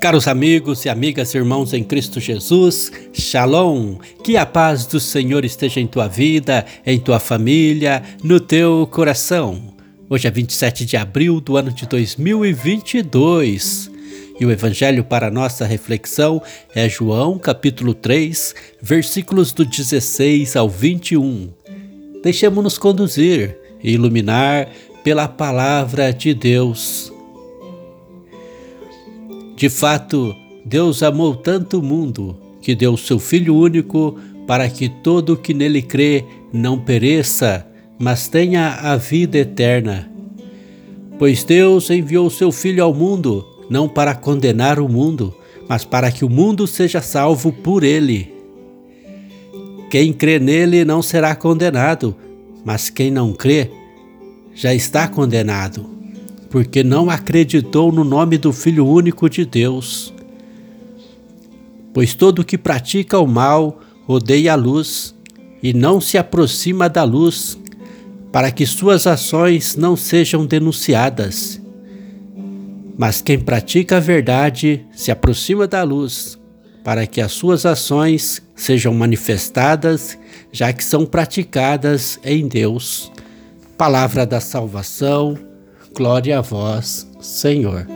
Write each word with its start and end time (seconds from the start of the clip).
Caros 0.00 0.28
amigos 0.28 0.84
e 0.84 0.88
amigas, 0.88 1.34
irmãos 1.34 1.72
em 1.72 1.82
Cristo 1.82 2.20
Jesus, 2.20 2.92
Shalom! 3.12 3.96
Que 4.22 4.36
a 4.36 4.44
paz 4.44 4.86
do 4.86 5.00
Senhor 5.00 5.44
esteja 5.44 5.80
em 5.80 5.86
tua 5.86 6.06
vida, 6.06 6.64
em 6.84 6.98
tua 6.98 7.18
família, 7.18 8.02
no 8.22 8.38
teu 8.38 8.86
coração. 8.90 9.74
Hoje 10.08 10.28
é 10.28 10.30
27 10.30 10.84
de 10.84 10.96
abril 10.96 11.40
do 11.40 11.56
ano 11.56 11.72
de 11.72 11.86
2022 11.86 13.90
e 14.38 14.44
o 14.44 14.50
evangelho 14.50 15.02
para 15.02 15.30
nossa 15.30 15.64
reflexão 15.64 16.42
é 16.74 16.88
João, 16.88 17.38
capítulo 17.38 17.94
3, 17.94 18.54
versículos 18.82 19.52
do 19.52 19.64
16 19.64 20.56
ao 20.56 20.68
21. 20.68 21.48
Deixemos-nos 22.22 22.76
conduzir 22.76 23.56
e 23.82 23.92
iluminar 23.92 24.68
pela 25.02 25.26
palavra 25.26 26.12
de 26.12 26.34
Deus. 26.34 27.15
De 29.56 29.70
fato, 29.70 30.36
Deus 30.66 31.02
amou 31.02 31.34
tanto 31.34 31.78
o 31.78 31.82
mundo 31.82 32.36
que 32.60 32.74
deu 32.74 32.94
seu 32.94 33.18
Filho 33.18 33.56
único 33.56 34.18
para 34.46 34.68
que 34.68 34.86
todo 34.86 35.32
o 35.32 35.36
que 35.36 35.54
nele 35.54 35.80
crê 35.80 36.24
não 36.52 36.78
pereça, 36.78 37.66
mas 37.98 38.28
tenha 38.28 38.74
a 38.74 38.96
vida 38.96 39.38
eterna. 39.38 40.10
Pois 41.18 41.42
Deus 41.42 41.88
enviou 41.88 42.28
seu 42.28 42.52
Filho 42.52 42.84
ao 42.84 42.92
mundo 42.92 43.46
não 43.70 43.88
para 43.88 44.14
condenar 44.14 44.78
o 44.78 44.88
mundo, 44.88 45.34
mas 45.66 45.86
para 45.86 46.12
que 46.12 46.24
o 46.24 46.28
mundo 46.28 46.66
seja 46.66 47.00
salvo 47.00 47.50
por 47.50 47.82
ele. 47.82 48.34
Quem 49.90 50.12
crê 50.12 50.38
nele 50.38 50.84
não 50.84 51.00
será 51.00 51.34
condenado, 51.34 52.14
mas 52.62 52.90
quem 52.90 53.10
não 53.10 53.32
crê 53.32 53.70
já 54.54 54.74
está 54.74 55.08
condenado 55.08 55.95
porque 56.56 56.82
não 56.82 57.10
acreditou 57.10 57.92
no 57.92 58.02
nome 58.02 58.38
do 58.38 58.50
Filho 58.50 58.86
único 58.86 59.28
de 59.28 59.44
Deus. 59.44 60.10
Pois 61.92 62.14
todo 62.14 62.46
que 62.46 62.56
pratica 62.56 63.18
o 63.18 63.26
mal 63.26 63.78
odeia 64.08 64.54
a 64.54 64.56
luz 64.56 65.14
e 65.62 65.74
não 65.74 66.00
se 66.00 66.16
aproxima 66.16 66.88
da 66.88 67.04
luz, 67.04 67.58
para 68.32 68.50
que 68.50 68.64
suas 68.64 69.06
ações 69.06 69.76
não 69.76 69.96
sejam 69.96 70.46
denunciadas. 70.46 71.60
Mas 72.96 73.20
quem 73.20 73.38
pratica 73.38 73.98
a 73.98 74.00
verdade 74.00 74.82
se 74.92 75.10
aproxima 75.10 75.66
da 75.66 75.82
luz, 75.82 76.38
para 76.82 77.06
que 77.06 77.20
as 77.20 77.32
suas 77.32 77.66
ações 77.66 78.40
sejam 78.54 78.94
manifestadas, 78.94 80.18
já 80.50 80.72
que 80.72 80.82
são 80.82 81.04
praticadas 81.04 82.18
em 82.24 82.48
Deus. 82.48 83.12
Palavra 83.76 84.24
da 84.24 84.40
salvação 84.40 85.45
Glória 85.96 86.40
a 86.40 86.42
vós, 86.42 87.10
Senhor. 87.22 87.86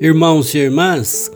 Irmãos 0.00 0.54
e 0.54 0.58
irmãs, 0.58 1.28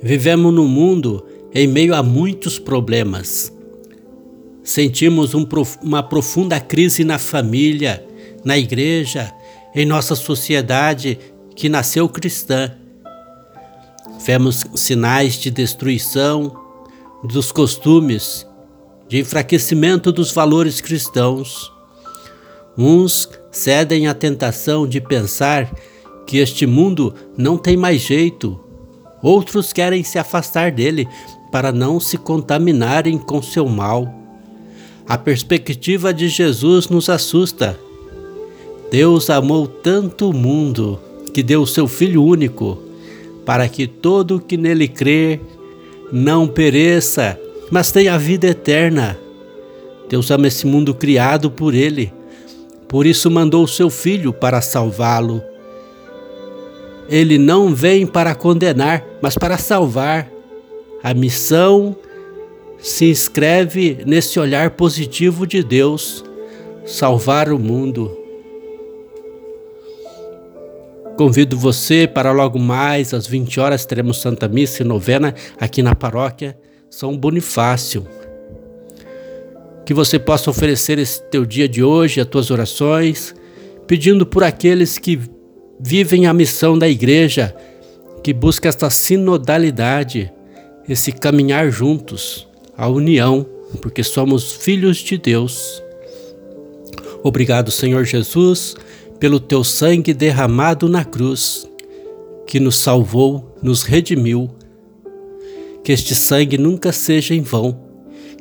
vivemos 0.00 0.54
num 0.54 0.68
mundo 0.68 1.26
em 1.52 1.66
meio 1.66 1.92
a 1.92 2.04
muitos 2.04 2.56
problemas. 2.56 3.52
Sentimos 4.62 5.34
um, 5.34 5.44
uma 5.82 6.04
profunda 6.04 6.60
crise 6.60 7.02
na 7.02 7.18
família, 7.18 8.06
na 8.44 8.56
igreja, 8.56 9.34
em 9.74 9.84
nossa 9.84 10.14
sociedade 10.14 11.18
que 11.56 11.68
nasceu 11.68 12.08
cristã. 12.08 12.70
Vemos 14.24 14.64
sinais 14.76 15.34
de 15.34 15.50
destruição 15.50 16.59
dos 17.22 17.52
costumes, 17.52 18.46
de 19.08 19.18
enfraquecimento 19.18 20.10
dos 20.12 20.32
valores 20.32 20.80
cristãos. 20.80 21.72
Uns 22.76 23.28
cedem 23.50 24.06
à 24.06 24.14
tentação 24.14 24.86
de 24.86 25.00
pensar 25.00 25.70
que 26.26 26.38
este 26.38 26.66
mundo 26.66 27.14
não 27.36 27.58
tem 27.58 27.76
mais 27.76 28.00
jeito. 28.00 28.58
Outros 29.22 29.72
querem 29.72 30.02
se 30.02 30.18
afastar 30.18 30.70
dele 30.70 31.08
para 31.50 31.72
não 31.72 31.98
se 31.98 32.16
contaminarem 32.16 33.18
com 33.18 33.42
seu 33.42 33.68
mal. 33.68 34.08
A 35.06 35.18
perspectiva 35.18 36.14
de 36.14 36.28
Jesus 36.28 36.88
nos 36.88 37.10
assusta. 37.10 37.78
Deus 38.90 39.28
amou 39.28 39.66
tanto 39.66 40.30
o 40.30 40.32
mundo 40.32 40.98
que 41.34 41.42
deu 41.42 41.66
seu 41.66 41.86
Filho 41.86 42.24
único 42.24 42.78
para 43.44 43.68
que 43.68 43.86
todo 43.86 44.36
o 44.36 44.40
que 44.40 44.56
nele 44.56 44.86
crê 44.86 45.40
não 46.12 46.46
pereça, 46.46 47.38
mas 47.70 47.90
tenha 47.90 48.14
a 48.14 48.18
vida 48.18 48.48
eterna. 48.48 49.18
Deus 50.08 50.30
ama 50.30 50.48
esse 50.48 50.66
mundo 50.66 50.94
criado 50.94 51.50
por 51.50 51.74
ele, 51.74 52.12
por 52.88 53.06
isso 53.06 53.30
mandou 53.30 53.64
o 53.64 53.68
seu 53.68 53.88
Filho 53.88 54.32
para 54.32 54.60
salvá-lo. 54.60 55.42
Ele 57.08 57.38
não 57.38 57.74
vem 57.74 58.06
para 58.06 58.34
condenar, 58.34 59.04
mas 59.20 59.36
para 59.36 59.58
salvar. 59.58 60.28
A 61.02 61.14
missão 61.14 61.96
se 62.78 63.10
inscreve 63.10 63.98
nesse 64.06 64.38
olhar 64.38 64.70
positivo 64.70 65.46
de 65.46 65.62
Deus, 65.62 66.24
salvar 66.84 67.52
o 67.52 67.58
mundo. 67.58 68.19
Convido 71.20 71.54
você 71.54 72.06
para 72.06 72.32
logo 72.32 72.58
mais 72.58 73.12
às 73.12 73.26
20 73.26 73.60
horas 73.60 73.84
teremos 73.84 74.22
Santa 74.22 74.48
Missa 74.48 74.82
e 74.82 74.86
novena 74.86 75.34
aqui 75.60 75.82
na 75.82 75.94
paróquia 75.94 76.58
São 76.88 77.14
Bonifácio. 77.14 78.06
Que 79.84 79.92
você 79.92 80.18
possa 80.18 80.48
oferecer 80.48 80.98
esse 80.98 81.22
teu 81.24 81.44
dia 81.44 81.68
de 81.68 81.84
hoje, 81.84 82.22
as 82.22 82.26
tuas 82.26 82.50
orações, 82.50 83.34
pedindo 83.86 84.24
por 84.24 84.42
aqueles 84.42 84.96
que 84.96 85.20
vivem 85.78 86.26
a 86.26 86.32
missão 86.32 86.78
da 86.78 86.88
igreja, 86.88 87.54
que 88.24 88.32
busca 88.32 88.66
esta 88.66 88.88
sinodalidade, 88.88 90.32
esse 90.88 91.12
caminhar 91.12 91.70
juntos, 91.70 92.48
a 92.74 92.88
união, 92.88 93.46
porque 93.82 94.02
somos 94.02 94.52
filhos 94.52 94.96
de 94.96 95.18
Deus. 95.18 95.82
Obrigado, 97.22 97.70
Senhor 97.70 98.06
Jesus 98.06 98.74
pelo 99.20 99.38
teu 99.38 99.62
sangue 99.62 100.14
derramado 100.14 100.88
na 100.88 101.04
cruz, 101.04 101.68
que 102.46 102.58
nos 102.58 102.76
salvou, 102.76 103.54
nos 103.62 103.82
redimiu. 103.82 104.50
Que 105.84 105.92
este 105.92 106.14
sangue 106.14 106.56
nunca 106.56 106.90
seja 106.90 107.34
em 107.34 107.42
vão, 107.42 107.78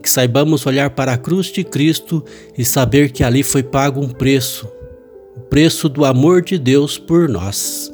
que 0.02 0.10
saibamos 0.10 0.66
olhar 0.66 0.90
para 0.92 1.14
a 1.14 1.18
cruz 1.18 1.48
de 1.48 1.64
Cristo 1.64 2.24
e 2.58 2.64
saber 2.64 3.12
que 3.12 3.24
ali 3.24 3.44
foi 3.44 3.62
pago 3.62 4.02
um 4.02 4.10
preço, 4.10 4.68
o 5.36 5.42
preço 5.42 5.90
do 5.90 6.06
amor 6.06 6.42
de 6.42 6.58
Deus 6.58 6.98
por 6.98 7.28
nós. 7.28 7.94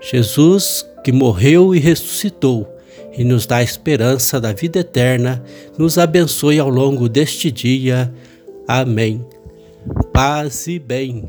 Jesus, 0.00 0.86
que 1.02 1.12
morreu 1.12 1.74
e 1.74 1.78
ressuscitou 1.78 2.68
e 3.16 3.24
nos 3.24 3.46
dá 3.46 3.58
a 3.58 3.62
esperança 3.62 4.40
da 4.40 4.52
vida 4.52 4.80
eterna, 4.80 5.42
nos 5.78 5.98
abençoe 5.98 6.58
ao 6.58 6.68
longo 6.68 7.08
deste 7.08 7.50
dia. 7.50 8.12
Amém. 8.66 9.24
Paz 10.12 10.66
e 10.66 10.78
bem. 10.78 11.28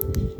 Thank 0.00 0.16
you. 0.16 0.39